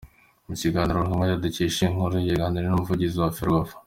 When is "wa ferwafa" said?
3.19-3.73